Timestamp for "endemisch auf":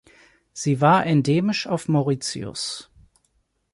1.05-1.87